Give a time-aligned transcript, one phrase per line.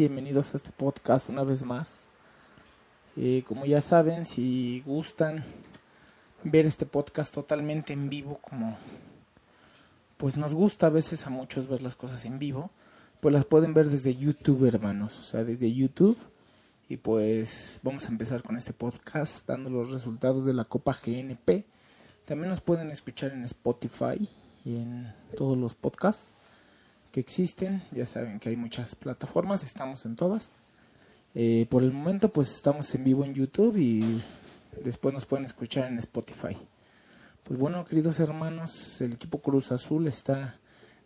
[0.00, 2.08] Bienvenidos a este podcast una vez más.
[3.18, 5.44] Eh, como ya saben, si gustan
[6.42, 8.78] ver este podcast totalmente en vivo, como
[10.16, 12.70] pues nos gusta a veces a muchos ver las cosas en vivo,
[13.20, 16.16] pues las pueden ver desde YouTube, hermanos, o sea, desde YouTube.
[16.88, 21.66] Y pues vamos a empezar con este podcast dando los resultados de la Copa GNP.
[22.24, 24.26] También nos pueden escuchar en Spotify
[24.64, 26.32] y en todos los podcasts
[27.10, 27.82] que existen.
[27.92, 30.60] Ya saben que hay muchas plataformas, estamos en todas.
[31.34, 34.20] Eh, por el momento pues estamos en vivo en YouTube y
[34.82, 36.56] después nos pueden escuchar en Spotify.
[37.44, 40.58] Pues bueno, queridos hermanos, el equipo Cruz Azul está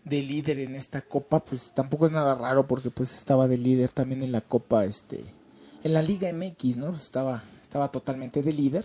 [0.04, 3.90] de líder en esta copa, pues tampoco es nada raro porque pues estaba de líder
[3.90, 5.24] también en la copa este
[5.82, 6.90] en la Liga MX, ¿no?
[6.94, 8.84] Estaba estaba totalmente de líder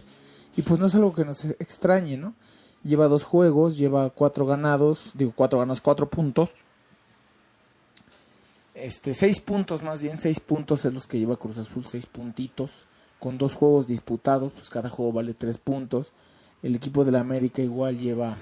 [0.58, 2.34] y pues no es algo que nos extrañe, ¿no?
[2.84, 6.56] Lleva dos juegos, lleva cuatro ganados, digo cuatro ganados, cuatro puntos
[8.82, 12.86] este, seis puntos más bien, seis puntos es los que lleva Cruz Azul, seis puntitos,
[13.20, 16.14] con dos juegos disputados, pues cada juego vale tres puntos.
[16.64, 18.38] El equipo del América igual lleva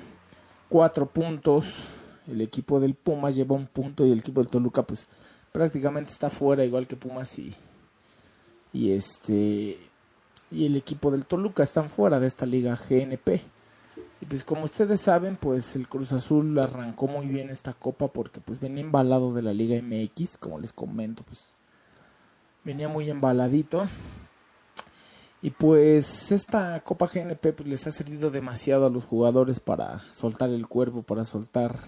[0.69, 1.87] cuatro puntos,
[2.27, 5.07] el equipo del Pumas lleva un punto y el equipo del Toluca pues
[5.51, 7.53] prácticamente está fuera igual que Pumas y,
[8.73, 9.77] y este
[10.51, 13.41] y el equipo del Toluca están fuera de esta liga GNP.
[14.21, 18.41] Y pues como ustedes saben, pues el Cruz Azul arrancó muy bien esta copa porque
[18.41, 21.53] pues venía embalado de la Liga MX, como les comento, pues
[22.63, 23.87] venía muy embaladito.
[25.41, 30.49] Y pues esta Copa GNP pues les ha servido demasiado a los jugadores para soltar
[30.49, 31.79] el cuerpo, para soltar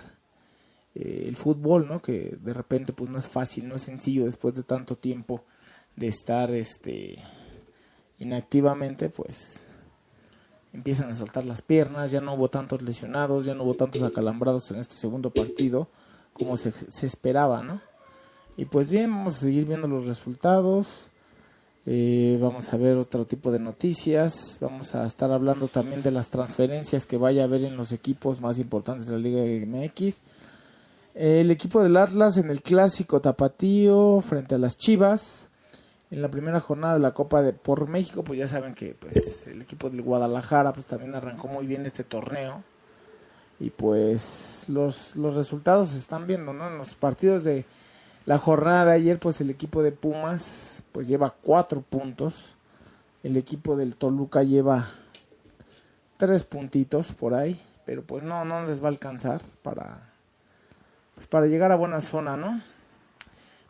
[0.93, 1.99] eh, el fútbol, ¿no?
[2.01, 5.43] Que de repente pues no es fácil, no es sencillo después de tanto tiempo
[5.95, 7.17] de estar este
[8.19, 9.68] inactivamente, pues
[10.73, 14.69] empiezan a soltar las piernas, ya no hubo tantos lesionados, ya no hubo tantos acalambrados
[14.71, 15.87] en este segundo partido
[16.33, 16.71] como se,
[17.05, 17.81] esperaba, ¿no?
[18.55, 21.09] Y pues bien, vamos a seguir viendo los resultados,
[21.85, 26.29] eh, vamos a ver otro tipo de noticias, vamos a estar hablando también de las
[26.29, 30.23] transferencias que vaya a haber en los equipos más importantes de la Liga MX.
[31.15, 35.48] El equipo del Atlas en el clásico tapatío frente a las Chivas
[36.11, 39.47] en la primera jornada de la Copa de por México, pues ya saben que pues
[39.47, 42.63] el equipo del Guadalajara pues también arrancó muy bien este torneo.
[43.59, 46.69] Y pues los, los resultados se están viendo, ¿no?
[46.69, 47.65] En los partidos de
[48.25, 52.55] la jornada de ayer, pues el equipo de Pumas pues lleva cuatro puntos.
[53.21, 54.89] El equipo del Toluca lleva
[56.17, 57.59] tres puntitos por ahí.
[57.89, 60.11] Pero pues no, no les va a alcanzar para,
[61.15, 62.61] pues, para llegar a buena zona, ¿no?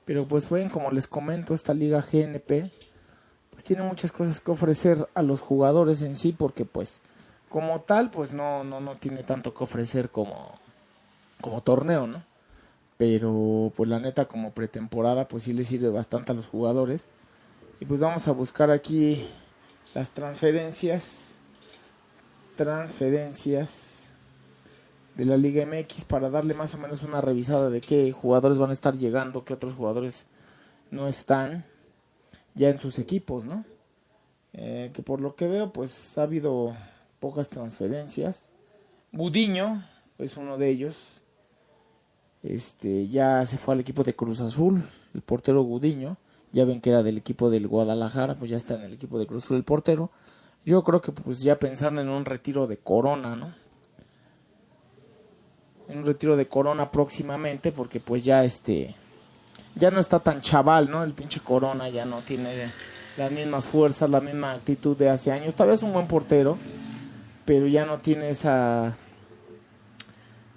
[0.09, 2.71] Pero pues bueno, como les comento, esta liga GNP
[3.51, 7.03] pues tiene muchas cosas que ofrecer a los jugadores en sí porque pues
[7.47, 10.57] como tal pues no no no tiene tanto que ofrecer como
[11.41, 12.23] como torneo, ¿no?
[12.97, 17.11] Pero pues la neta como pretemporada pues sí le sirve bastante a los jugadores.
[17.79, 19.27] Y pues vamos a buscar aquí
[19.93, 21.35] las transferencias
[22.55, 23.98] transferencias
[25.19, 28.69] de la Liga MX para darle más o menos una revisada de qué jugadores van
[28.69, 30.27] a estar llegando, qué otros jugadores
[30.91, 31.65] no están
[32.55, 33.65] ya en sus equipos, ¿no?
[34.53, 36.73] Eh, que por lo que veo, pues ha habido
[37.19, 38.49] pocas transferencias.
[39.11, 39.85] Gudiño
[40.19, 41.19] es uno de ellos.
[42.41, 44.81] Este ya se fue al equipo de Cruz Azul,
[45.13, 46.15] el portero Gudiño.
[46.53, 49.27] Ya ven que era del equipo del Guadalajara, pues ya está en el equipo de
[49.27, 50.11] Cruz Azul el portero.
[50.63, 53.53] Yo creo que pues ya pensando en un retiro de Corona, ¿no?
[55.89, 58.95] Un retiro de Corona próximamente porque pues ya este
[59.75, 61.03] ya no está tan chaval, ¿no?
[61.03, 62.49] El pinche Corona ya no tiene
[63.17, 65.55] las mismas fuerzas, la misma actitud de hace años.
[65.55, 66.57] Todavía es un buen portero,
[67.45, 68.95] pero ya no tiene esa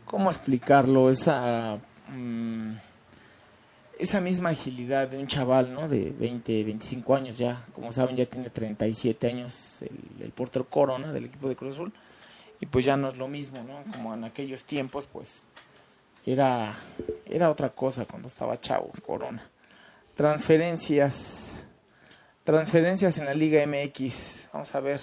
[0.05, 1.11] ¿cómo explicarlo?
[1.11, 1.79] Esa
[2.09, 2.73] mm,
[3.99, 5.89] esa misma agilidad de un chaval, ¿no?
[5.89, 7.65] De 20, 25 años ya.
[7.73, 11.93] Como saben, ya tiene 37 años el, el portero Corona del equipo de Cruz Azul
[12.63, 13.83] y pues ya no es lo mismo, ¿no?
[13.93, 15.47] Como en aquellos tiempos, pues
[16.25, 16.79] era,
[17.27, 19.51] era otra cosa cuando estaba chavo, Corona.
[20.15, 21.67] Transferencias,
[22.45, 24.49] transferencias en la Liga MX.
[24.53, 25.01] Vamos a ver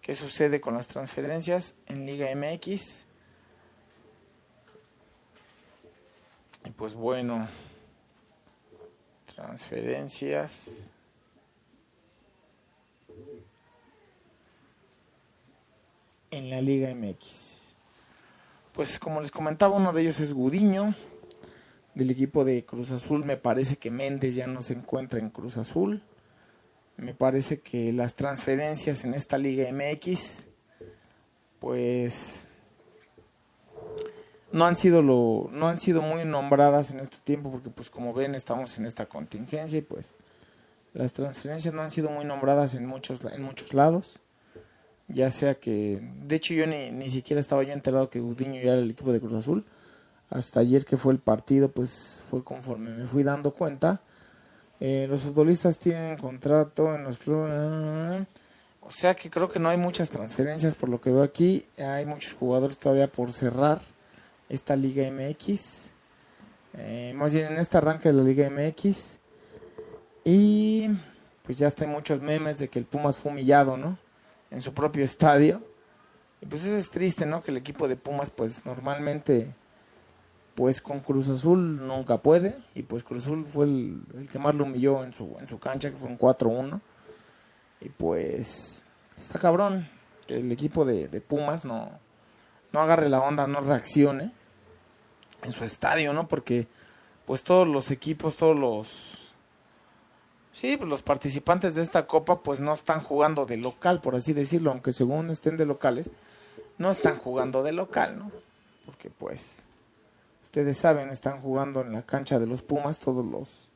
[0.00, 3.06] qué sucede con las transferencias en Liga MX.
[6.64, 7.48] Y pues bueno,
[9.32, 10.90] transferencias.
[16.36, 17.76] En la Liga MX.
[18.72, 20.94] Pues como les comentaba, uno de ellos es Gudiño,
[21.94, 23.24] del equipo de Cruz Azul.
[23.24, 26.02] Me parece que Méndez ya no se encuentra en Cruz Azul.
[26.96, 30.48] Me parece que las transferencias en esta Liga MX,
[31.58, 32.46] pues
[34.52, 38.14] no han sido lo no han sido muy nombradas en este tiempo porque pues como
[38.14, 40.16] ven estamos en esta contingencia y pues
[40.94, 44.20] las transferencias no han sido muy nombradas en muchos en muchos lados
[45.08, 48.72] ya sea que de hecho yo ni, ni siquiera estaba yo enterado que Gudiño ya
[48.72, 49.64] era el equipo de Cruz Azul
[50.30, 54.00] hasta ayer que fue el partido pues fue conforme me fui dando cuenta
[54.80, 58.26] eh, los futbolistas tienen contrato en los clubes
[58.80, 62.04] o sea que creo que no hay muchas transferencias por lo que veo aquí hay
[62.06, 63.80] muchos jugadores todavía por cerrar
[64.48, 65.90] esta Liga MX.
[66.74, 69.18] Eh, más bien en este arranque de la Liga MX.
[70.24, 70.88] Y
[71.42, 73.98] pues ya está muchos memes de que el Pumas fue humillado, ¿no?
[74.50, 75.62] En su propio estadio.
[76.40, 77.42] Y pues eso es triste, ¿no?
[77.42, 79.54] Que el equipo de Pumas pues normalmente
[80.54, 82.56] pues con Cruz Azul nunca puede.
[82.74, 85.90] Y pues Cruz Azul fue el, que más lo humilló en su, en su cancha,
[85.90, 86.80] que fue un 4-1.
[87.82, 88.82] Y pues
[89.16, 89.88] está cabrón
[90.26, 91.90] que el equipo de, de Pumas no,
[92.72, 94.32] no agarre la onda, no reaccione
[95.42, 96.26] en su estadio, ¿no?
[96.26, 96.68] Porque
[97.26, 99.25] pues todos los equipos, todos los
[100.56, 104.32] sí, pues los participantes de esta copa pues no están jugando de local, por así
[104.32, 106.12] decirlo, aunque según estén de locales,
[106.78, 108.32] no están jugando de local, ¿no?
[108.86, 109.66] Porque pues
[110.42, 113.68] ustedes saben, están jugando en la cancha de los Pumas todos los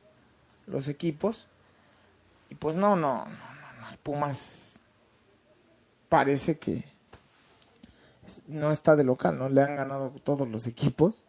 [0.65, 1.47] los equipos.
[2.49, 3.97] Y pues no, no, no, no, no.
[4.01, 4.79] Pumas
[6.09, 6.83] parece que
[8.47, 9.49] no está de local, ¿no?
[9.49, 11.23] Le han ganado todos los equipos.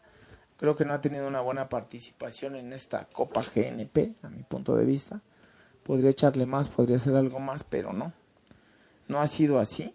[0.57, 4.77] Creo que no ha tenido una buena participación en esta Copa GNP, a mi punto
[4.77, 5.21] de vista.
[5.84, 8.12] Podría echarle más, podría hacer algo más, pero no.
[9.08, 9.94] No ha sido así.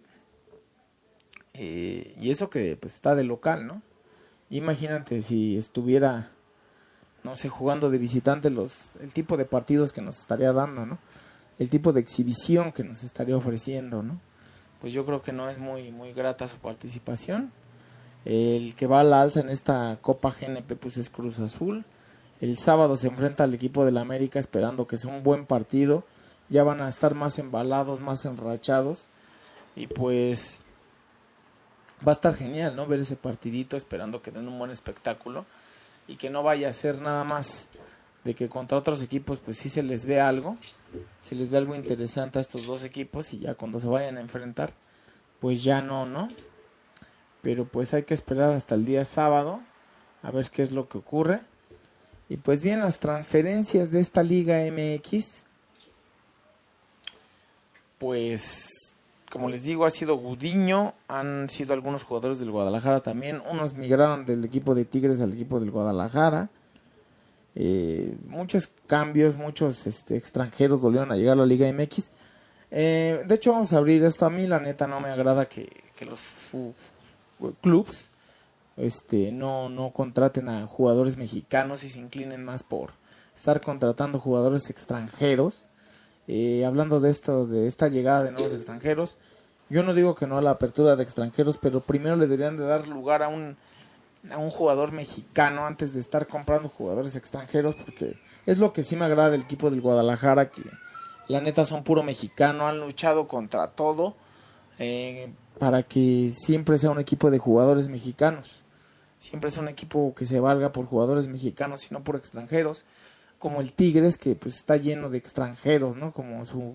[1.54, 3.82] Eh, y eso que pues está de local, ¿no?
[4.50, 6.30] Imagínate si estuviera,
[7.24, 10.98] no sé, jugando de visitante los, el tipo de partidos que nos estaría dando, ¿no?
[11.58, 14.20] El tipo de exhibición que nos estaría ofreciendo, ¿no?
[14.80, 17.52] pues yo creo que no es muy, muy grata su participación.
[18.24, 21.84] El que va a la alza en esta Copa GNP pues es Cruz Azul.
[22.40, 26.04] El sábado se enfrenta al equipo del América esperando que sea un buen partido.
[26.48, 29.08] Ya van a estar más embalados, más enrachados.
[29.76, 30.60] Y pues
[32.06, 32.86] va a estar genial, ¿no?
[32.86, 35.46] Ver ese partidito esperando que den un buen espectáculo.
[36.06, 37.68] Y que no vaya a ser nada más
[38.24, 40.58] de que contra otros equipos pues sí se les ve algo
[41.20, 44.20] se les ve algo interesante a estos dos equipos y ya cuando se vayan a
[44.20, 44.72] enfrentar,
[45.40, 46.28] pues ya no, ¿no?
[47.42, 49.60] Pero pues hay que esperar hasta el día sábado
[50.22, 51.40] a ver qué es lo que ocurre.
[52.28, 55.44] Y pues bien, las transferencias de esta Liga MX,
[57.98, 58.94] pues
[59.30, 64.24] como les digo, ha sido Gudiño, han sido algunos jugadores del Guadalajara también, unos migraron
[64.24, 66.50] del equipo de Tigres al equipo del Guadalajara.
[67.54, 72.10] Eh, muchos cambios, muchos este, extranjeros volvieron a llegar a la Liga MX.
[72.70, 74.26] Eh, de hecho, vamos a abrir esto.
[74.26, 75.68] A mí, la neta, no me agrada que,
[76.06, 76.52] los
[77.60, 78.10] clubs
[78.78, 82.92] este, no, no contraten a jugadores mexicanos y se inclinen más por
[83.34, 85.66] estar contratando jugadores extranjeros.
[86.26, 89.16] Eh, hablando de esto, de esta llegada de nuevos extranjeros,
[89.70, 92.64] yo no digo que no a la apertura de extranjeros, pero primero le deberían de
[92.64, 93.56] dar lugar a un
[94.30, 98.96] a un jugador mexicano antes de estar comprando jugadores extranjeros porque es lo que sí
[98.96, 100.62] me agrada del equipo del Guadalajara que
[101.28, 104.16] la neta son puro mexicano, han luchado contra todo
[104.78, 108.62] eh, para que siempre sea un equipo de jugadores mexicanos,
[109.18, 112.84] siempre sea un equipo que se valga por jugadores mexicanos y no por extranjeros,
[113.38, 116.12] como el Tigres que pues está lleno de extranjeros, ¿no?
[116.12, 116.74] Como su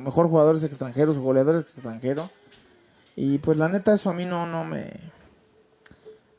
[0.00, 2.30] mejor jugadores extranjeros, goleadores extranjeros
[3.16, 4.92] y pues la neta eso a mí no, no me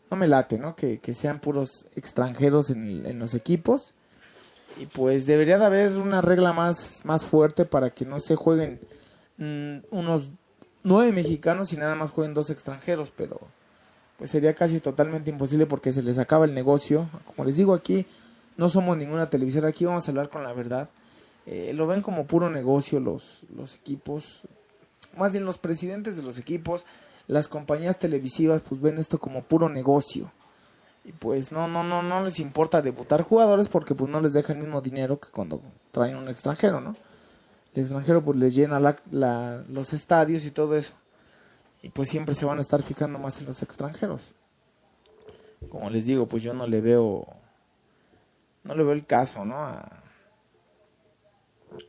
[0.10, 0.76] no me late, ¿no?
[0.76, 3.94] Que, sean puros extranjeros en, los equipos.
[4.78, 8.80] Y pues debería de haber una regla más, más fuerte para que no se jueguen
[9.38, 10.32] mm, unos
[10.84, 13.40] nueve mexicanos y nada más jueguen dos extranjeros, pero
[14.18, 17.10] pues sería casi totalmente imposible porque se les acaba el negocio.
[17.26, 18.06] Como les digo aquí,
[18.58, 20.90] no somos ninguna televisora, aquí vamos a hablar con la verdad.
[21.46, 24.48] Eh, lo ven como puro negocio los, los equipos,
[25.16, 26.86] más bien los presidentes de los equipos,
[27.28, 30.32] las compañías televisivas pues ven esto como puro negocio.
[31.04, 34.54] Y pues no, no, no, no les importa debutar jugadores porque pues no les deja
[34.54, 36.96] el mismo dinero que cuando traen un extranjero, ¿no?
[37.76, 40.94] El extranjero pues les llena la, los estadios y todo eso.
[41.86, 44.34] Y pues siempre se van a estar fijando más en los extranjeros.
[45.70, 47.28] Como les digo, pues yo no le veo,
[48.64, 49.58] no le veo el caso, ¿no?
[49.58, 50.02] A,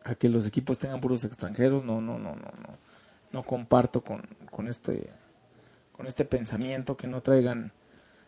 [0.05, 2.79] a que los equipos tengan puros extranjeros, no, no, no, no, no.
[3.33, 5.11] No comparto con, con este
[5.93, 7.73] con este pensamiento, que no traigan,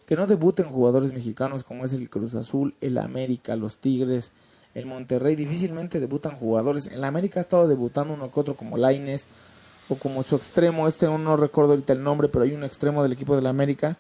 [0.07, 4.33] que no debuten jugadores mexicanos como es el Cruz Azul, el América, los Tigres,
[4.73, 6.87] el Monterrey, difícilmente debutan jugadores.
[6.87, 9.29] El América ha estado debutando uno que otro como Laines
[9.89, 13.13] o como su extremo, este no recuerdo ahorita el nombre, pero hay un extremo del
[13.13, 13.97] equipo del América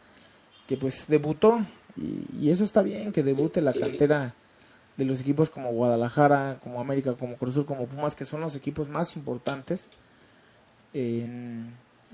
[0.66, 1.64] que pues debutó
[1.96, 4.34] y, eso está bien, que debute la cantera
[4.96, 8.88] de los equipos como Guadalajara, como América, como Cruz como Pumas, que son los equipos
[8.88, 9.90] más importantes,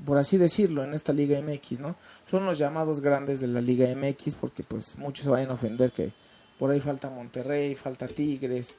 [0.04, 1.97] por así decirlo, en esta Liga MX, ¿no?
[2.25, 5.93] Son los llamados grandes de la Liga MX, porque pues muchos se vayan a ofender
[5.93, 6.12] que
[6.59, 8.75] por ahí falta Monterrey, falta Tigres,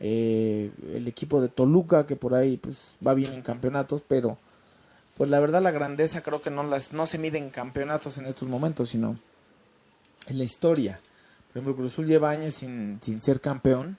[0.00, 4.38] eh, el equipo de Toluca, que por ahí pues va bien en campeonatos, pero
[5.16, 8.26] pues la verdad la grandeza creo que no, las, no se mide en campeonatos en
[8.26, 9.16] estos momentos, sino
[10.26, 11.00] en la historia.
[11.48, 13.96] Por ejemplo, Cruz Azul lleva años sin, sin ser campeón,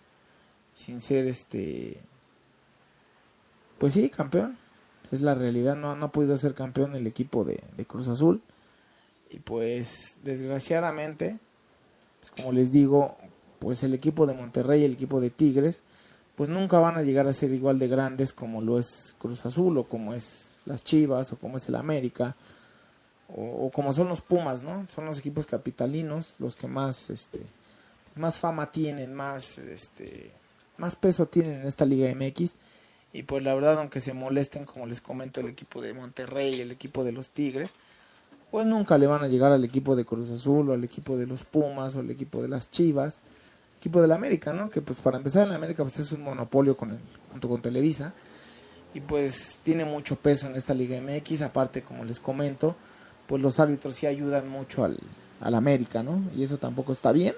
[0.74, 2.00] sin ser este...
[3.80, 4.58] Pues sí, campeón.
[5.12, 8.42] Es la realidad, no, no ha podido ser campeón el equipo de, Cruz Azul.
[9.30, 11.40] Y pues desgraciadamente,
[12.20, 13.18] pues como les digo,
[13.60, 15.84] pues el equipo de Monterrey y el equipo de Tigres,
[16.36, 19.78] pues nunca van a llegar a ser igual de grandes como lo es Cruz Azul
[19.78, 22.36] o como es las Chivas o como es el América
[23.36, 24.88] o, como son los Pumas, ¿no?
[24.88, 27.42] Son los equipos capitalinos los que más, este,
[28.16, 30.32] más fama tienen, más, este,
[30.78, 32.56] más peso tienen en esta Liga MX.
[33.14, 36.72] Y pues la verdad, aunque se molesten, como les comento, el equipo de Monterrey, el
[36.72, 37.76] equipo de los Tigres,
[38.52, 41.26] pues nunca le van a llegar al equipo de Cruz Azul o al equipo de
[41.26, 43.22] los Pumas o al equipo de las Chivas,
[43.78, 44.70] equipo del América, ¿no?
[44.70, 47.00] Que pues para empezar en América pues es un monopolio con el,
[47.32, 48.14] junto con Televisa
[48.94, 52.76] y pues tiene mucho peso en esta Liga MX, aparte como les comento,
[53.28, 54.98] pues los árbitros sí ayudan mucho al,
[55.42, 56.24] al América, ¿no?
[56.36, 57.36] Y eso tampoco está bien.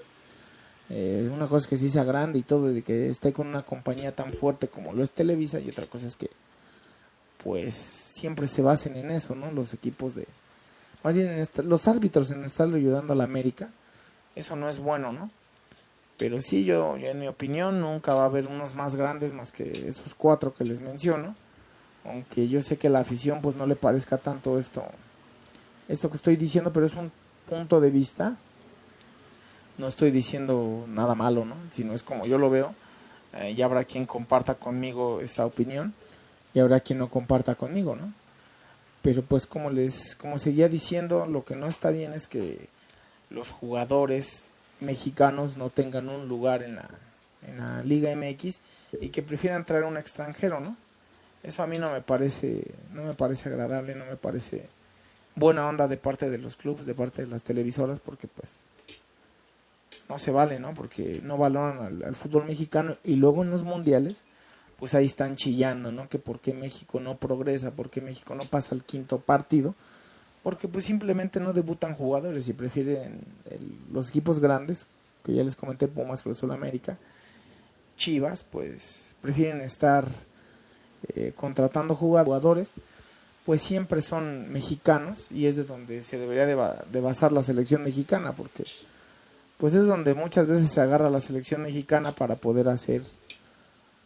[0.90, 3.64] Eh, una cosa es que sí sea grande y todo, y que esté con una
[3.64, 6.30] compañía tan fuerte como lo es Televisa, y otra cosa es que,
[7.44, 9.52] pues, siempre se basen en eso, ¿no?
[9.52, 10.28] Los equipos de.
[11.04, 13.70] Más bien, en los árbitros en estar ayudando al América,
[14.36, 15.30] eso no es bueno, ¿no?
[16.20, 19.52] Pero sí, yo, yo, en mi opinión, nunca va a haber unos más grandes más
[19.52, 21.36] que esos cuatro que les menciono.
[22.06, 24.84] Aunque yo sé que la afición, pues, no le parezca tanto esto
[25.90, 27.12] esto que estoy diciendo, pero es un
[27.48, 28.38] punto de vista.
[29.78, 31.56] No estoy diciendo nada malo, ¿no?
[31.72, 32.76] Sino es como yo lo veo.
[33.34, 35.94] Eh, y habrá quien comparta conmigo esta opinión
[36.54, 38.14] y habrá quien no comparta conmigo, ¿no?
[39.02, 42.70] Pero pues como les como seguía diciendo, lo que no está bien es que
[43.30, 44.48] los jugadores
[44.80, 46.90] mexicanos no tengan un lugar en la,
[47.48, 48.62] en la Liga MX
[49.02, 50.78] y que prefieran traer un extranjero, ¿no?
[51.44, 54.68] Eso a mí no me parece no me parece agradable, no me parece
[55.36, 58.64] buena onda de parte de los clubes, de parte de las televisoras, porque pues
[60.10, 60.74] no se vale, ¿no?
[60.74, 64.26] Porque no valoran al, fútbol mexicano y luego en los mundiales,
[64.78, 66.10] pues ahí están chillando, ¿no?
[66.10, 69.76] Que por qué México no progresa, por qué México no pasa al quinto partido,
[70.44, 73.22] porque pues simplemente no debutan jugadores y prefieren
[73.92, 74.88] los equipos grandes,
[75.24, 76.98] que ya les comenté, Pumas, Cruz América,
[77.98, 80.06] Chivas, pues prefieren estar
[81.16, 82.76] eh, contratando jugadores
[83.50, 88.36] pues siempre son mexicanos y es de donde se debería de, basar la selección mexicana
[88.36, 88.64] porque
[89.58, 93.02] pues es donde muchas veces se agarra la selección mexicana para poder hacer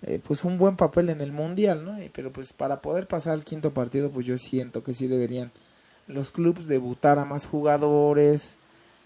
[0.04, 3.44] eh, pues un buen papel en el mundial no pero pues para poder pasar al
[3.44, 5.52] quinto partido pues yo siento que sí deberían
[6.08, 8.58] los clubes debutar a más jugadores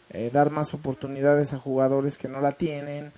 [0.10, 3.12] eh, dar más oportunidades a jugadores que no la tienen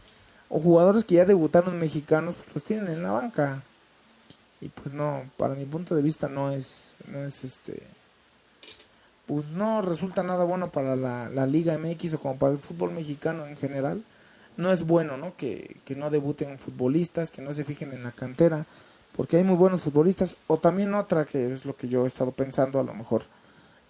[0.50, 3.64] o jugadores que ya debutaron mexicanos pues los tienen en la banca.
[4.60, 7.84] Y pues no para mi punto de vista no es no es este
[9.28, 12.92] pues no resulta nada bueno para la, la Liga MX o como para el fútbol
[12.92, 14.04] mexicano en general.
[14.58, 18.12] No es bueno no que, que no debuten futbolistas que no se fijen en la
[18.12, 18.66] cantera
[19.16, 22.32] porque hay muy buenos futbolistas o también otra que es lo que yo he estado
[22.32, 23.24] pensando a lo mejor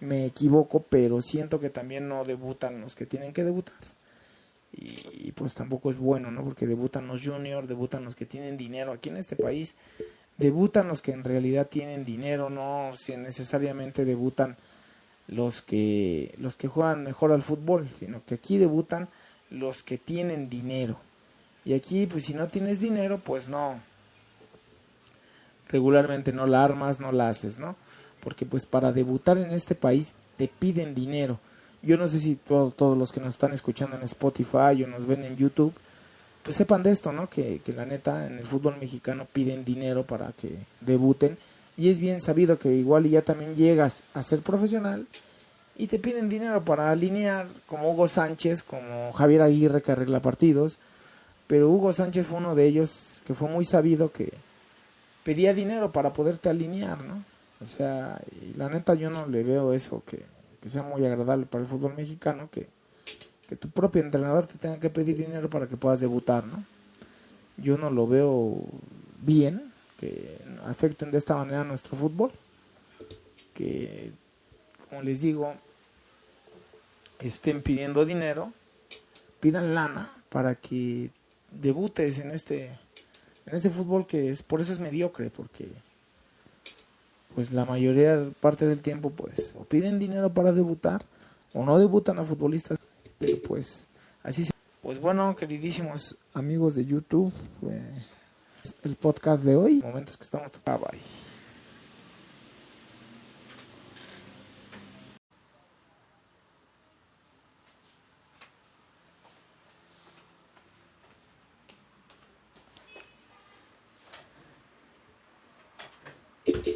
[0.00, 3.76] me equivoco pero siento que también no debutan los que tienen que debutar.
[4.72, 8.92] Y, pues tampoco es bueno no porque debutan los juniors debutan los que tienen dinero.
[8.92, 9.74] Aquí en este país
[10.38, 14.56] debutan los que en realidad tienen dinero, no si necesariamente debutan
[15.26, 19.08] los que los que juegan mejor al fútbol, sino que aquí debutan
[19.50, 20.98] los que tienen dinero.
[21.64, 23.80] Y aquí pues si no tienes dinero, pues no.
[25.68, 27.76] Regularmente no la armas, no la haces, ¿no?
[28.20, 31.38] Porque pues para debutar en este país te piden dinero.
[31.82, 35.24] Yo no sé si todos los que nos están escuchando en Spotify o nos ven
[35.24, 35.72] en YouTube
[36.42, 37.28] pues sepan de esto, ¿no?
[37.28, 41.36] Que, que la neta en el fútbol mexicano piden dinero para que debuten
[41.76, 45.06] y es bien sabido que igual ya también llegas a ser profesional
[45.76, 50.78] y te piden dinero para alinear como Hugo Sánchez, como Javier Aguirre que arregla partidos,
[51.46, 54.32] pero Hugo Sánchez fue uno de ellos que fue muy sabido que
[55.24, 57.24] pedía dinero para poderte alinear, ¿no?
[57.60, 60.24] O sea, y la neta yo no le veo eso que,
[60.60, 62.68] que sea muy agradable para el fútbol mexicano, que
[63.50, 66.64] que tu propio entrenador te tenga que pedir dinero para que puedas debutar, ¿no?
[67.56, 68.62] Yo no lo veo
[69.22, 72.30] bien que afecten de esta manera nuestro fútbol,
[73.52, 74.12] que
[74.88, 75.52] como les digo,
[77.18, 78.52] estén pidiendo dinero,
[79.40, 81.10] pidan lana para que
[81.50, 82.66] debutes en este
[83.46, 85.66] en este fútbol que es por eso es mediocre porque
[87.34, 91.04] pues la mayoría parte del tiempo pues o piden dinero para debutar
[91.54, 92.78] o no debutan a futbolistas
[93.18, 93.88] pero pues
[94.22, 97.32] así se pues bueno queridísimos amigos de YouTube
[97.68, 98.06] eh,
[98.84, 101.29] el podcast de hoy momentos que estamos ah, bye.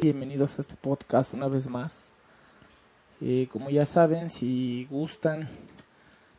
[0.05, 2.13] Bienvenidos a este podcast una vez más.
[3.21, 5.49] Eh, como ya saben, si gustan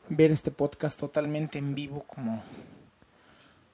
[0.08, 2.44] ver este podcast totalmente en vivo, como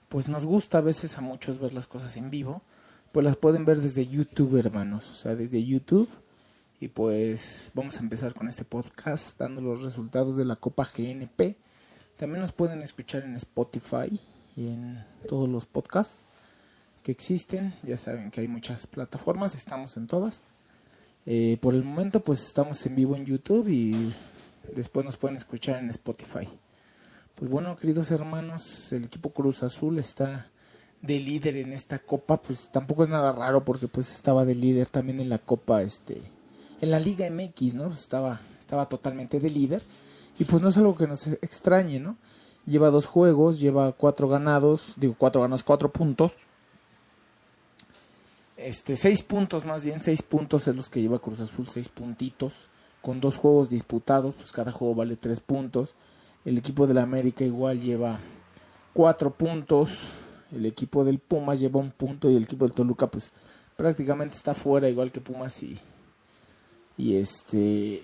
[0.08, 2.62] pues nos gusta a veces a muchos ver las cosas en vivo,
[3.12, 6.08] pues las pueden ver desde YouTube, hermanos, o sea, desde YouTube.
[6.80, 11.58] Y pues vamos a empezar con este podcast dando los resultados de la Copa GNP.
[12.16, 14.18] También nos pueden escuchar en Spotify
[14.56, 16.24] y en todos los podcasts
[17.02, 17.74] que existen.
[17.82, 20.50] Ya saben que hay muchas plataformas, estamos en todas.
[21.26, 24.12] Eh, por el momento pues estamos en vivo en YouTube y
[24.74, 26.48] después nos pueden escuchar en Spotify.
[27.36, 30.48] Pues bueno, queridos hermanos, el equipo Cruz Azul está
[31.00, 34.88] de líder en esta copa, pues tampoco es nada raro porque pues estaba de líder
[34.88, 36.22] también en la copa este
[36.80, 37.92] en la Liga MX, ¿no?
[37.92, 39.82] Estaba estaba totalmente de líder
[40.38, 42.16] y pues no es algo que nos extrañe, ¿no?
[42.66, 46.38] Lleva dos juegos, lleva cuatro ganados, digo cuatro ganados, cuatro puntos
[48.66, 52.68] este, seis puntos más bien, seis puntos es los que lleva Cruz Azul, seis puntitos,
[53.00, 55.96] con dos juegos disputados, pues cada juego vale tres puntos.
[56.44, 58.18] El equipo del América igual lleva
[58.92, 60.12] cuatro puntos,
[60.52, 63.32] el equipo del Pumas lleva un punto y el equipo del Toluca pues
[63.76, 65.78] prácticamente está fuera igual que Pumas y,
[66.96, 68.02] y este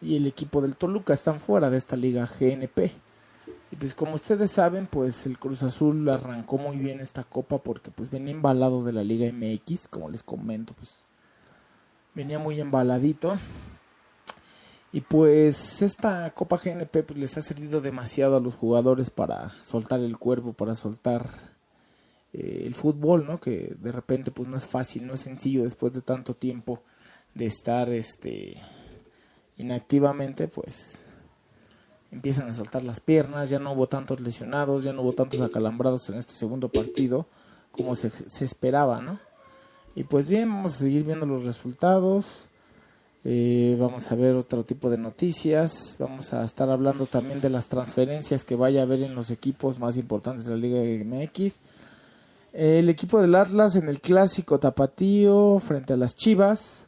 [0.00, 2.92] y el equipo del Toluca están fuera de esta liga GNP.
[3.70, 7.90] Y pues como ustedes saben, pues el Cruz Azul arrancó muy bien esta copa porque
[7.90, 11.04] pues venía embalado de la Liga MX, como les comento, pues
[12.14, 13.38] venía muy embaladito.
[14.90, 20.00] Y pues esta Copa GNP pues les ha servido demasiado a los jugadores para soltar
[20.00, 21.28] el cuerpo, para soltar
[22.32, 23.38] eh, el fútbol, ¿no?
[23.38, 26.82] Que de repente pues no es fácil, no es sencillo después de tanto tiempo
[27.34, 28.56] de estar este
[29.58, 31.04] inactivamente, pues
[32.10, 36.08] empiezan a soltar las piernas, ya no hubo tantos lesionados, ya no hubo tantos acalambrados
[36.08, 37.26] en este segundo partido
[37.70, 38.10] como se,
[38.44, 39.20] esperaba, ¿no?
[39.94, 42.48] Y pues bien, vamos a seguir viendo los resultados,
[43.24, 47.68] eh, vamos a ver otro tipo de noticias, vamos a estar hablando también de las
[47.68, 51.60] transferencias que vaya a haber en los equipos más importantes de la Liga MX.
[52.52, 56.87] El equipo del Atlas en el clásico tapatío frente a las Chivas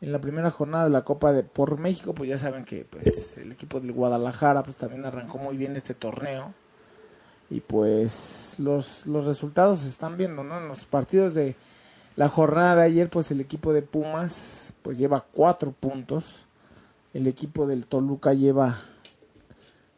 [0.00, 3.36] en la primera jornada de la Copa de por México, pues ya saben que pues
[3.38, 6.54] el equipo del Guadalajara pues también arrancó muy bien este torneo.
[7.50, 10.58] Y pues los, los resultados se están viendo, ¿no?
[10.58, 11.56] En los partidos de
[12.16, 16.44] la jornada de ayer, pues el equipo de Pumas pues lleva cuatro puntos.
[17.12, 18.78] El equipo del Toluca lleva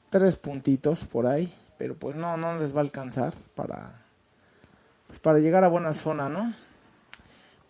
[0.08, 1.52] tres puntitos por ahí.
[1.82, 4.04] Pero pues no, no les va a alcanzar para,
[5.08, 6.54] pues, para llegar a buena zona, ¿no?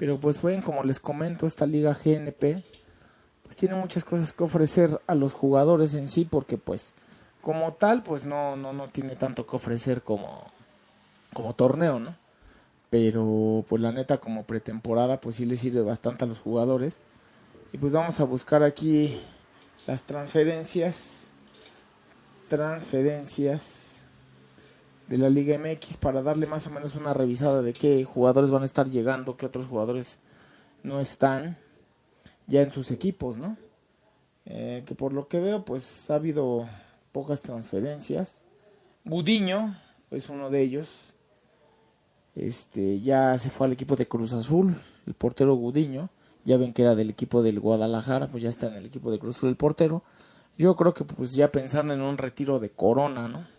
[0.03, 2.61] Pero pues bueno, como les comento, esta liga GNP
[3.45, 6.95] pues tiene muchas cosas que ofrecer a los jugadores en sí porque pues
[7.41, 10.51] como tal pues no no no tiene tanto que ofrecer como
[11.33, 12.17] como torneo, ¿no?
[12.91, 17.03] Pero pues la neta como pretemporada pues sí le sirve bastante a los jugadores.
[17.73, 19.21] Y pues vamos a buscar aquí
[19.87, 21.29] las transferencias
[22.49, 23.92] transferencias
[25.13, 28.63] de la Liga MX para darle más o menos una revisada de qué jugadores van
[28.63, 30.19] a estar llegando, qué otros jugadores
[30.83, 31.59] no están
[32.47, 33.59] ya en sus equipos, ¿no?
[34.47, 36.67] Eh, que por lo que veo, pues ha habido
[37.13, 38.43] pocas transferencias.
[39.05, 39.79] Gudiño
[40.11, 41.13] es uno de ellos.
[42.35, 44.75] Este ya se fue al equipo de Cruz Azul,
[45.07, 46.09] el portero Gudiño.
[46.47, 49.19] Ya ven que era del equipo del Guadalajara, pues ya está en el equipo de
[49.19, 50.05] Cruz Azul el portero.
[50.57, 53.52] Yo creo que pues ya pensando en un retiro de Corona, ¿no?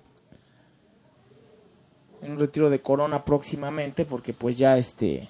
[2.30, 5.30] Un retiro de Corona próximamente porque pues ya este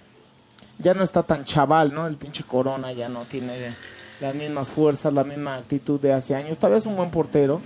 [0.79, 2.08] ya no está tan chaval, ¿no?
[2.08, 3.53] El pinche Corona ya no tiene
[4.19, 6.58] las mismas fuerzas, la misma actitud de hace años.
[6.58, 7.62] Todavía es un buen portero,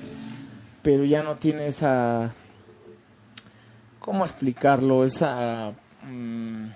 [0.82, 2.34] pero ya no tiene esa
[4.00, 5.04] ¿cómo explicarlo?
[5.04, 6.68] Esa mm,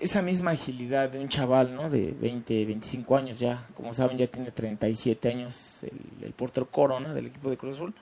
[0.00, 1.88] esa misma agilidad de un chaval, ¿no?
[1.88, 3.66] De 20, 25 años ya.
[3.74, 7.94] Como saben, ya tiene 37 años el, el portero Corona del equipo de Cruz Azul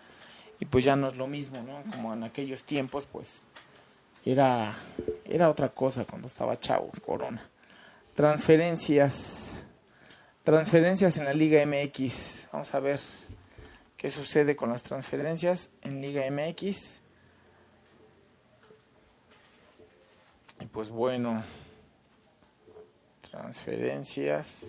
[0.62, 1.83] y pues ya no es lo mismo, ¿no?
[1.90, 3.46] Como en aquellos tiempos, pues
[4.25, 4.72] era,
[5.25, 7.51] era otra cosa cuando estaba chavo, Corona.
[8.14, 9.66] Transferencias,
[10.44, 13.01] transferencias en la Liga MX, vamos a ver
[13.96, 17.01] qué sucede con las transferencias en Liga MX.
[20.61, 21.42] Y pues bueno,
[23.29, 24.62] transferencias.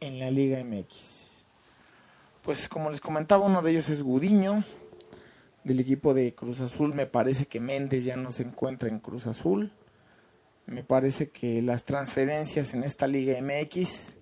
[0.00, 1.44] En la Liga MX.
[2.42, 4.64] Pues como les comentaba, uno de ellos es Gudiño,
[5.64, 6.94] del equipo de Cruz Azul.
[6.94, 9.72] Me parece que Méndez ya no se encuentra en Cruz Azul.
[10.66, 14.18] Me parece que las transferencias en esta Liga MX,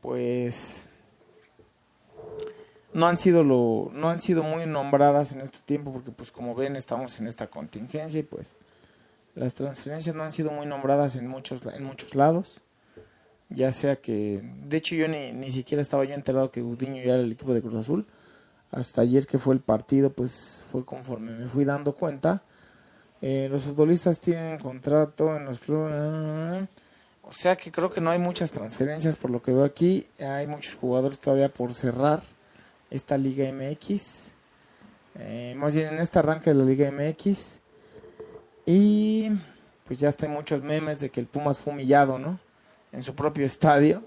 [0.00, 0.88] pues
[2.92, 6.54] no han sido lo no han sido muy nombradas en este tiempo porque pues como
[6.54, 8.56] ven estamos en esta contingencia y pues
[9.34, 12.62] las transferencias no han sido muy nombradas en muchos en muchos lados
[13.50, 17.14] ya sea que de hecho yo ni, ni siquiera estaba yo enterado que Gudiño ya
[17.14, 18.06] era el equipo de Cruz Azul
[18.70, 22.42] hasta ayer que fue el partido pues fue conforme me fui dando cuenta
[23.22, 26.68] eh, los futbolistas tienen contrato en los clubes
[27.22, 30.46] o sea que creo que no hay muchas transferencias por lo que veo aquí hay
[30.46, 32.22] muchos jugadores todavía por cerrar
[32.90, 34.32] esta Liga MX.
[35.18, 37.60] Eh, más bien en este arranque de la Liga MX.
[38.66, 39.30] Y
[39.84, 42.38] pues ya está muchos memes de que el Pumas fue humillado, ¿no?
[42.98, 44.02] En su propio estadio.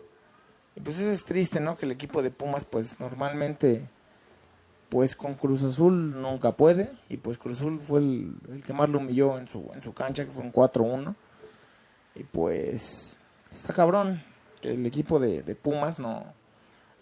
[0.76, 1.78] Y pues eso es triste, ¿no?
[1.78, 3.88] Que el equipo de Pumas pues normalmente
[4.90, 6.92] pues con Cruz Azul nunca puede.
[7.08, 10.26] Y pues Cruz Azul fue el, que más lo humilló en su, en su cancha,
[10.26, 11.16] que fue un 4-1.
[12.16, 13.18] Y pues
[13.50, 14.22] está cabrón
[14.60, 16.26] que el equipo de, de Pumas no,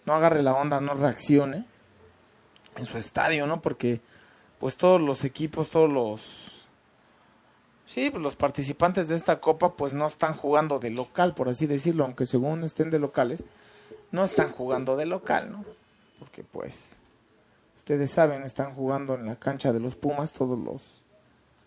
[0.06, 1.66] no agarre la onda, no reaccione
[2.76, 3.60] en su estadio, ¿no?
[3.60, 4.00] Porque
[4.60, 6.59] pues todos los equipos, todos los
[7.90, 11.66] sí, pues los participantes de esta copa pues no están jugando de local, por así
[11.66, 13.44] decirlo, aunque según estén de locales,
[14.12, 15.64] no están jugando de local, ¿no?
[16.20, 16.98] Porque pues
[17.76, 21.02] ustedes saben, están jugando en la cancha de los Pumas todos los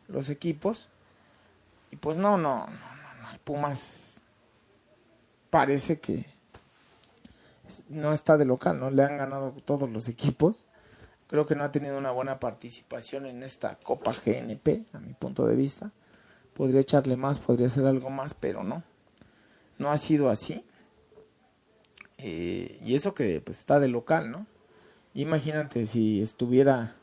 [0.07, 0.89] los equipos.
[1.91, 3.39] Y pues no, no, no, no, no.
[3.43, 4.21] Pumas
[5.49, 6.25] parece que
[7.89, 8.89] no está de local, ¿no?
[8.89, 10.65] Le han ganado todos los equipos.
[11.27, 15.45] Creo que no ha tenido una buena participación en esta Copa GNP, a mi punto
[15.45, 15.91] de vista.
[16.53, 18.83] Podría echarle más, podría hacer algo más, pero no.
[19.77, 20.63] No ha sido así.
[22.17, 24.45] Eh, y eso que pues, está de local, ¿no?
[25.13, 26.95] Imagínate si estuviera,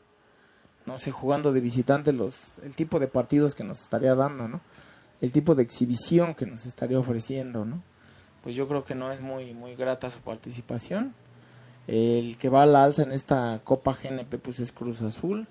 [0.85, 4.61] no sé, jugando de visitante, los, el tipo de partidos que nos estaría dando, ¿no?
[5.21, 7.83] El tipo de exhibición que nos estaría ofreciendo, ¿no?
[8.41, 11.13] pues yo creo que no es muy, muy grata su participación.
[11.87, 15.47] El que va a la alza en esta Copa GNP pues es Cruz Azul.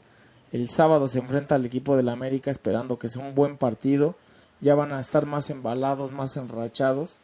[0.52, 4.16] El sábado se enfrenta al equipo del América esperando que sea un buen partido.
[4.60, 7.20] Ya van a estar más embalados, más enrachados.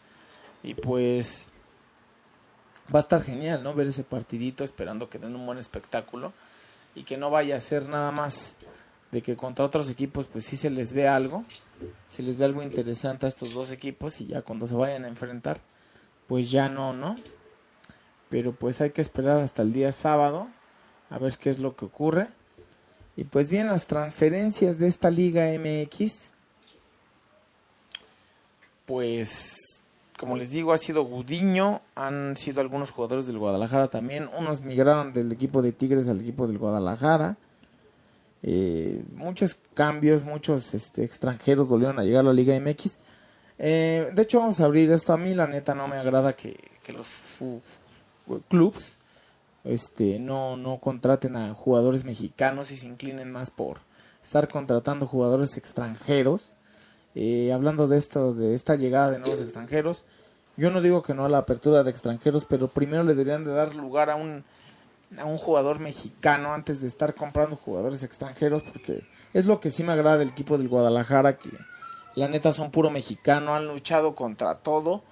[0.63, 1.49] Y pues
[2.95, 3.75] va a estar genial, ¿no?
[3.75, 6.33] Ver ese partidito esperando que den un buen espectáculo.
[6.95, 8.57] Y que no vaya a ser nada más
[9.11, 11.45] de que contra otros equipos pues sí se les ve algo,
[12.07, 15.09] se les ve algo interesante a estos dos equipos y ya cuando se vayan a
[15.09, 15.61] enfrentar
[16.27, 17.17] pues ya no, ¿no?
[18.29, 20.49] Pero pues hay que esperar hasta el día sábado
[21.11, 22.29] a ver qué es lo que ocurre.
[23.17, 26.33] Y pues bien, las transferencias de esta Liga MX,
[28.85, 29.81] pues
[30.19, 35.13] como les digo, ha sido Gudiño, han sido algunos jugadores del Guadalajara también, unos migraron
[35.13, 37.37] del equipo de Tigres al equipo del Guadalajara.
[38.43, 42.99] Eh, muchos cambios, muchos este, extranjeros volvieron a llegar a la Liga MX.
[43.59, 45.13] Eh, de hecho, vamos a abrir esto.
[45.13, 46.57] A mí, la neta, no me agrada que,
[46.89, 47.39] los
[48.49, 48.97] clubs
[49.67, 53.79] este, no, no contraten a jugadores mexicanos y se inclinen más por
[54.23, 56.55] estar contratando jugadores extranjeros.
[57.15, 60.05] Eh, hablando de esto, de esta llegada de nuevos extranjeros,
[60.57, 63.53] yo no digo que no a la apertura de extranjeros, pero primero le deberían de
[63.53, 64.45] dar lugar a un
[65.19, 69.85] a un jugador mexicano antes de estar comprando jugadores extranjeros porque es lo que sí
[69.85, 71.51] me agrada del equipo del Guadalajara que
[72.17, 75.03] la neta son puro mexicano, han luchado contra todo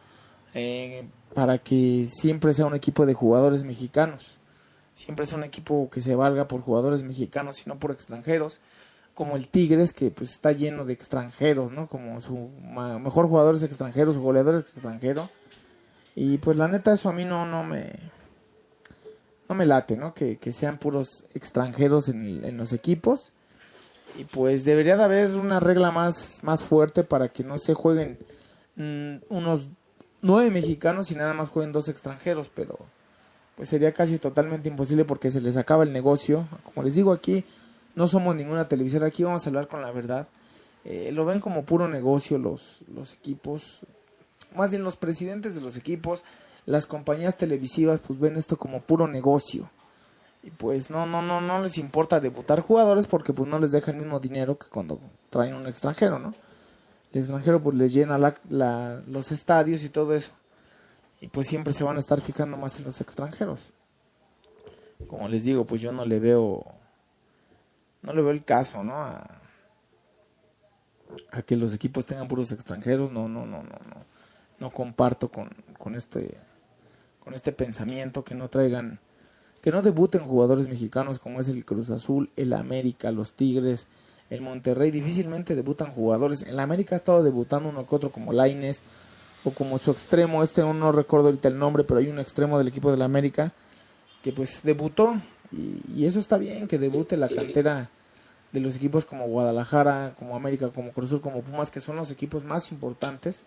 [0.55, 4.37] eh, para que siempre sea un equipo de jugadores mexicanos,
[4.95, 8.61] siempre sea un equipo que se valga por jugadores mexicanos y no por extranjeros,
[9.13, 11.87] como el Tigres que pues está lleno de extranjeros, ¿no?
[11.87, 12.51] Como su
[13.01, 15.29] mejor jugadores extranjeros, goleadores extranjeros
[16.17, 17.93] y pues la neta eso a mí no, no me
[19.49, 20.15] no me late, ¿no?
[20.15, 23.33] Que, sean puros extranjeros en, los equipos.
[24.17, 28.19] Y pues debería de haber una regla más, más fuerte para que no se jueguen
[28.77, 29.69] mm, unos
[30.23, 32.79] nueve mexicanos y nada más jueguen dos extranjeros, pero
[33.57, 36.49] pues sería casi totalmente imposible porque se les acaba el negocio.
[36.65, 37.45] Como les digo aquí,
[37.95, 40.29] no somos ninguna televisora, aquí vamos a hablar con la verdad.
[40.85, 43.87] Eh, lo ven como puro negocio los, los equipos,
[44.55, 46.25] más bien los presidentes de los equipos,
[46.67, 49.71] las compañías televisivas pues ven esto como puro negocio.
[50.43, 53.93] Y pues no, no, no, no les importa debutar jugadores porque pues no les deja
[53.93, 56.35] el mismo dinero que cuando traen un extranjero, ¿no?
[57.13, 60.33] El extranjero pues les llena la, los estadios y todo eso.
[61.25, 63.73] Y pues siempre se van a estar fijando más en los extranjeros.
[65.09, 66.67] Como les digo, pues yo no le veo
[68.03, 68.97] no le veo el caso, ¿no?
[68.97, 69.41] A,
[71.31, 74.05] a que los equipos tengan puros extranjeros, no, no, no, no, no.
[74.59, 76.37] No comparto con, con este
[77.21, 79.01] con este pensamiento que no traigan
[79.63, 83.89] que no debuten jugadores mexicanos como es el Cruz Azul, el América, los Tigres,
[84.29, 86.43] el Monterrey, difícilmente debutan jugadores.
[86.43, 88.83] En la América ha estado debutando uno que otro como Laines
[89.45, 92.69] o como su extremo, este no recuerdo ahorita el nombre, pero hay un extremo del
[92.69, 93.53] equipo de la América
[94.23, 95.21] que pues debutó
[95.53, 97.91] y, eso está bien, que debute la cantera
[98.53, 102.11] de los equipos como Guadalajara, como América, como Cruz Azul, como Pumas, que son los
[102.11, 103.47] equipos más importantes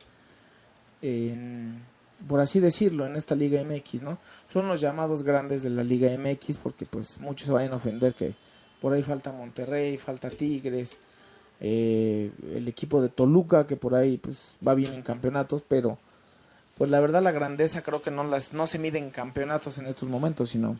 [1.02, 1.82] en
[2.28, 4.18] por así decirlo, en esta Liga MX, ¿no?
[4.48, 8.16] Son los llamados grandes de la Liga MX porque pues muchos se vayan a ofender
[8.16, 8.34] que
[8.82, 10.98] por ahí falta Monterrey, falta Tigres,
[11.60, 15.98] eh, el equipo de Toluca que por ahí pues va bien en campeonatos, pero
[16.78, 19.88] pues la verdad la grandeza creo que no las no se mide en campeonatos en
[19.88, 20.78] estos momentos, sino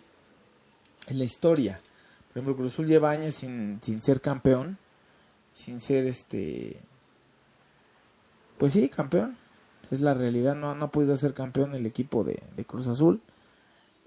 [1.08, 1.80] en la historia.
[2.28, 4.78] Por ejemplo, Cruz Azul lleva años sin, sin ser campeón,
[5.54, 6.80] sin ser este
[8.58, 9.38] pues sí, campeón
[9.92, 13.22] es la realidad, no, no ha podido ser campeón el equipo de, Cruz Azul.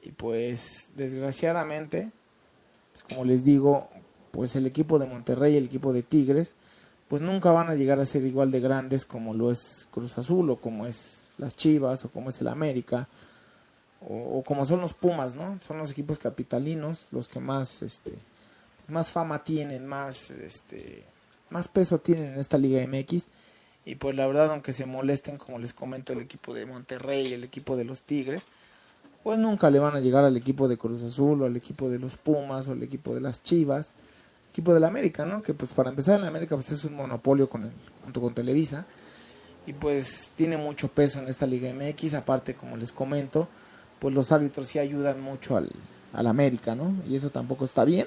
[0.02, 2.10] Y pues desgraciadamente,
[2.92, 3.88] pues como les digo,
[4.30, 6.54] pues el equipo de Monterrey el equipo de Tigres,
[7.08, 10.50] pues nunca van a llegar a ser igual de grandes como lo es Cruz Azul
[10.50, 13.08] o como es las Chivas o como es el América
[14.08, 15.58] o, como son los Pumas, ¿no?
[15.60, 18.14] Son los equipos capitalinos los que más, este,
[18.88, 21.04] más fama tienen, más, este,
[21.50, 23.26] más peso tienen en esta Liga MX
[23.84, 27.44] y pues la verdad, aunque se molesten, como les comento, el equipo de Monterrey, el
[27.44, 28.46] equipo de los Tigres,
[29.22, 31.98] pues nunca le van a llegar al equipo de Cruz Azul o al equipo de
[31.98, 33.94] los Pumas o al equipo de las Chivas,
[34.50, 35.42] equipo de la América, ¿no?
[35.42, 37.70] Que pues para empezar en América pues es un monopolio con el,
[38.04, 38.86] junto con Televisa
[39.66, 43.48] y pues tiene mucho peso en esta Liga MX, aparte como les comento,
[43.98, 45.70] pues los árbitros sí ayudan mucho al,
[46.12, 46.94] al América, ¿no?
[47.08, 48.06] Y eso tampoco está bien.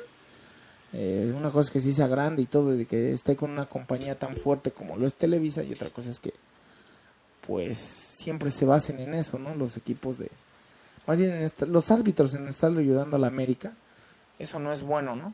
[0.94, 3.66] Eh, una cosa es que sí sea grande y todo, y que esté con una
[3.66, 6.34] compañía tan fuerte como lo es Televisa, y otra cosa es que,
[7.48, 9.56] pues, siempre se basen en eso, ¿no?
[9.56, 10.30] Los equipos de.
[11.08, 13.74] Más bien, los árbitros en estar ayudando a la América,
[14.40, 15.34] eso no es bueno, ¿no?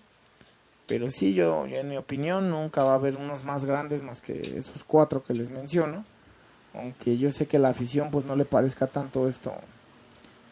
[0.89, 4.57] Pero sí, yo, en mi opinión, nunca va a haber unos más grandes más que
[4.57, 6.03] esos cuatro que les menciono.
[6.73, 9.53] Aunque yo sé que la afición, pues, no le parezca tanto esto,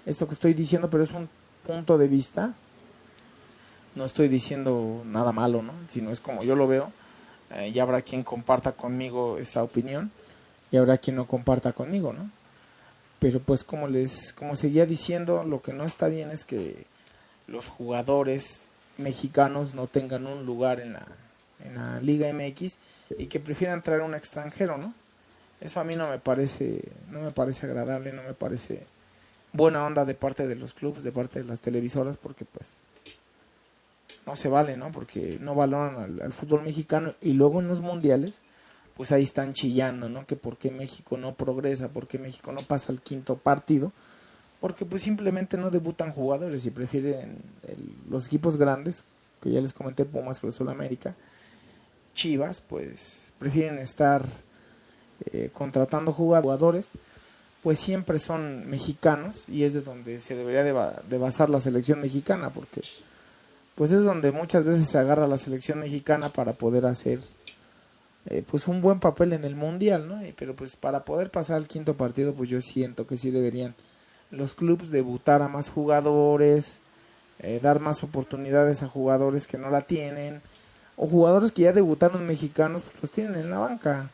[0.06, 1.28] esto que estoy diciendo, pero es un
[1.66, 2.56] punto de vista
[3.98, 5.74] no estoy diciendo nada malo, ¿no?
[5.88, 6.92] Sino es como yo lo veo.
[7.56, 10.12] Eh, ya habrá quien comparta conmigo esta opinión
[10.72, 12.30] y habrá quien no comparta conmigo, ¿no?
[13.20, 16.86] Pero pues como les como seguía diciendo, lo que no está bien es que
[17.48, 18.66] los jugadores
[18.98, 21.06] mexicanos no tengan un lugar en la,
[21.64, 22.78] en la Liga MX
[23.18, 24.94] y que prefieran traer un extranjero, ¿no?
[25.60, 28.86] Eso a mí no me parece no me parece agradable, no me parece
[29.54, 32.82] buena onda de parte de los clubes, de parte de las televisoras porque pues
[34.28, 34.92] no se vale, ¿no?
[34.92, 38.44] Porque no valoran al, fútbol mexicano y luego en los mundiales,
[38.94, 40.28] pues ahí están chillando, ¿no?
[40.28, 43.94] Que por qué México no progresa, por qué México no pasa al quinto partido,
[44.60, 47.38] porque pues simplemente no debutan jugadores y prefieren
[48.10, 49.06] los equipos grandes,
[49.42, 51.16] que ya les comenté, Pumas, Cruz América,
[52.14, 54.24] Chivas, pues prefieren estar
[55.32, 56.92] eh, contratando jugadores,
[57.62, 62.52] pues siempre son mexicanos y es de donde se debería de basar la selección mexicana,
[62.52, 62.82] porque
[63.76, 67.20] pues es donde muchas veces se agarra la selección mexicana para poder hacer
[68.30, 70.20] eh, pues un buen papel en el mundial, ¿no?
[70.36, 73.76] Pero pues para poder pasar al quinto partido, pues yo siento que sí deberían
[74.32, 76.82] los clubes debutar a más jugadores,
[77.40, 80.42] eh, dar más oportunidades a jugadores que no la tienen,
[80.96, 84.10] o jugadores que ya debutaron mexicanos, pues los tienen en la banca.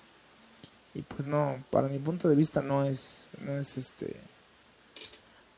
[0.93, 4.15] Y pues no, para mi punto de vista no es, no es este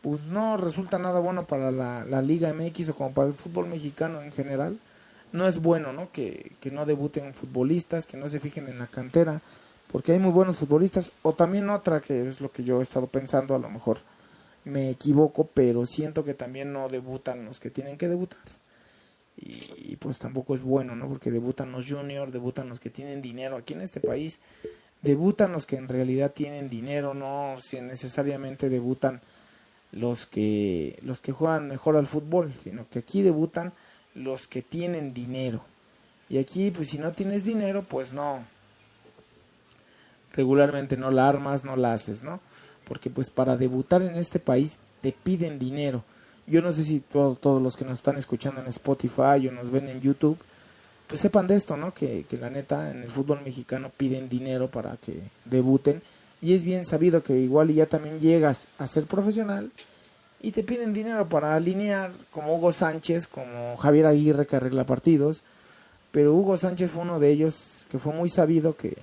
[0.06, 4.22] pues no resulta nada bueno para la, Liga MX o como para el fútbol mexicano
[4.22, 4.78] en general.
[5.32, 6.12] No es bueno, ¿no?
[6.12, 9.42] Que, que no debuten futbolistas, que no se fijen en la cantera,
[9.92, 11.12] porque hay muy buenos futbolistas.
[11.24, 13.98] O también otra, que es lo que yo he estado pensando, a lo mejor
[14.66, 18.40] me equivoco, pero siento que también no debutan los que tienen que debutar.
[19.38, 21.08] Y, pues tampoco es bueno, ¿no?
[21.08, 23.58] Porque debutan los juniors, debutan los que tienen dinero.
[23.58, 24.40] Aquí en este país
[25.02, 29.22] debutan los que en realidad tienen dinero, no si necesariamente debutan
[29.92, 33.74] los que, los que juegan mejor al fútbol, sino que aquí debutan
[34.14, 35.64] los que tienen dinero.
[36.28, 38.44] Y aquí, pues si no tienes dinero, pues no.
[40.34, 42.42] Regularmente no la armas, no la haces, ¿no?
[42.88, 46.04] Porque pues para debutar en este país te piden dinero.
[46.48, 49.90] Yo no sé si todos los que nos están escuchando en Spotify o nos ven
[49.90, 50.38] en YouTube,
[51.08, 51.94] pues sepan de esto, ¿no?
[51.94, 56.02] Que, que la neta en el fútbol mexicano piden dinero para que debuten
[56.42, 59.72] y es bien sabido que igual ya también llegas a ser profesional
[60.42, 65.42] y te piden dinero para alinear, como Hugo Sánchez, como Javier Aguirre que arregla partidos,
[66.12, 68.96] pero Hugo Sánchez fue uno de ellos que fue muy sabido que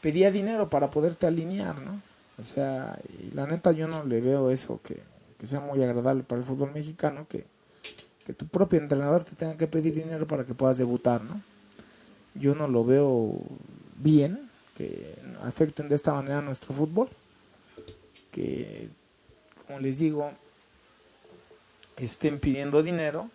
[0.00, 2.02] pedía dinero para poderte alinear, ¿no?
[2.38, 5.02] O sea, y la neta yo no le veo eso que,
[5.38, 7.44] que sea muy agradable para el fútbol mexicano, que,
[8.24, 11.42] que tu propio entrenador te tenga que pedir dinero para que puedas debutar, ¿no?
[12.34, 13.40] Yo no lo veo
[13.96, 17.08] bien que afecten de esta manera nuestro fútbol,
[18.30, 18.88] que,
[19.66, 20.30] como les digo,
[21.96, 23.30] estén pidiendo dinero,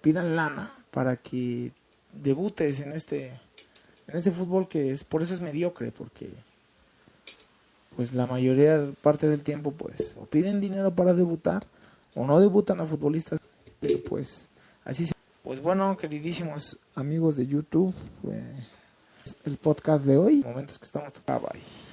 [0.00, 1.72] pidan lana para que
[2.12, 3.32] debutes en este
[4.06, 6.30] en este fútbol que es por eso es mediocre porque
[7.96, 11.66] pues la mayoría parte del tiempo pues o piden dinero para debutar
[12.14, 13.38] o no debutan a futbolistas
[13.80, 14.48] pero pues
[14.84, 17.94] así se pues bueno queridísimos amigos de YouTube
[19.44, 21.91] el podcast de hoy momentos que estamos ah, bye